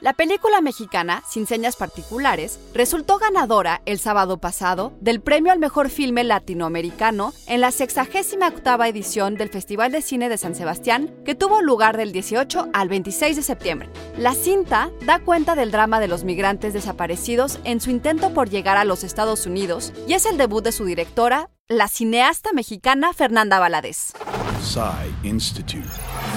[0.00, 5.90] La película mexicana, Sin Señas Particulares, resultó ganadora el sábado pasado del premio al mejor
[5.90, 11.62] filme latinoamericano en la 68 edición del Festival de Cine de San Sebastián, que tuvo
[11.62, 13.88] lugar del 18 al 26 de septiembre.
[14.16, 18.76] La cinta da cuenta del drama de los migrantes desaparecidos en su intento por llegar
[18.76, 23.58] a los Estados Unidos y es el debut de su directora, la cineasta mexicana Fernanda
[23.58, 24.12] Valadez.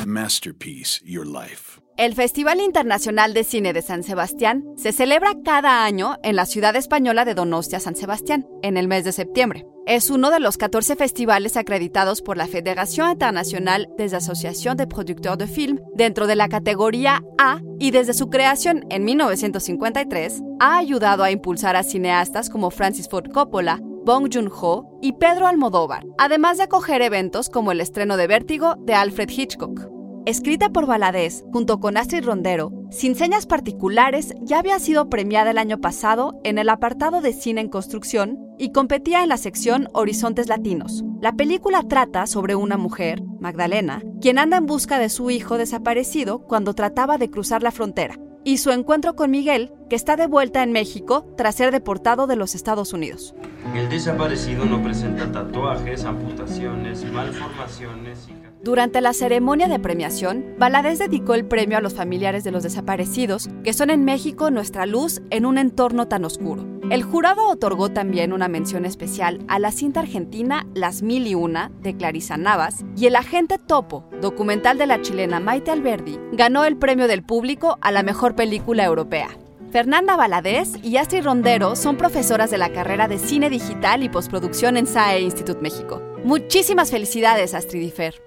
[0.06, 1.82] Masterpiece Your Life.
[1.98, 6.76] El Festival Internacional de Cine de San Sebastián se celebra cada año en la ciudad
[6.76, 9.68] española de Donostia, San Sebastián, en el mes de septiembre.
[9.86, 15.38] Es uno de los 14 festivales acreditados por la Federación Internacional des Associations de Producteurs
[15.38, 21.24] de Film dentro de la categoría A y desde su creación en 1953 ha ayudado
[21.24, 26.64] a impulsar a cineastas como Francis Ford Coppola, Bong Joon-ho y Pedro Almodóvar, además de
[26.64, 29.90] acoger eventos como el estreno de Vértigo de Alfred Hitchcock.
[30.26, 35.58] Escrita por Valadez junto con Astrid Rondero, Sin Señas Particulares ya había sido premiada el
[35.60, 40.48] año pasado en el apartado de cine en construcción y competía en la sección Horizontes
[40.48, 41.04] Latinos.
[41.22, 46.40] La película trata sobre una mujer, Magdalena, quien anda en busca de su hijo desaparecido
[46.40, 50.64] cuando trataba de cruzar la frontera, y su encuentro con Miguel, que está de vuelta
[50.64, 53.36] en México tras ser deportado de los Estados Unidos.
[53.76, 58.42] El desaparecido no presenta tatuajes, amputaciones, malformaciones y...
[58.64, 63.50] Durante la ceremonia de premiación, Valadez dedicó el premio a los familiares de los desaparecidos,
[63.64, 66.71] que son en México nuestra luz en un entorno tan oscuro.
[66.92, 71.72] El jurado otorgó también una mención especial a la cinta argentina Las Mil y Una
[71.80, 76.76] de Clarisa Navas y El Agente Topo, documental de la chilena Maite Alberdi, ganó el
[76.76, 79.30] premio del público a la mejor película europea.
[79.72, 84.76] Fernanda Valadez y Astrid Rondero son profesoras de la carrera de Cine Digital y Postproducción
[84.76, 86.02] en SAE Institute México.
[86.26, 88.22] Muchísimas felicidades, Astrid y Fer.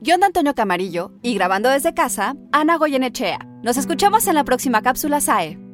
[0.00, 3.38] Guión de Antonio Camarillo y grabando desde casa, Ana Goyenechea.
[3.62, 5.67] Nos escuchamos en la próxima cápsula SAE.